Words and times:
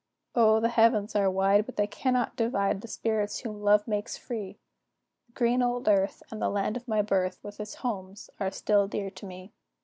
O, 0.33 0.59
the 0.59 0.69
heavens 0.69 1.15
are 1.15 1.29
wide, 1.29 1.67
but 1.67 1.75
they 1.75 1.85
cannot 1.85 2.35
divide 2.35 2.81
The 2.81 2.87
spirits 2.87 3.41
whom 3.41 3.61
love 3.61 3.87
makes 3.87 4.17
free! 4.17 4.57
The 5.27 5.33
green 5.33 5.61
old 5.61 5.87
earth, 5.87 6.23
and 6.31 6.41
the 6.41 6.49
land 6.49 6.75
of 6.75 6.87
my 6.87 7.03
birth, 7.03 7.37
With 7.43 7.59
its 7.59 7.75
homes, 7.75 8.31
are 8.39 8.49
still 8.49 8.87
dear 8.87 9.11
to 9.11 9.25
me. 9.27 9.51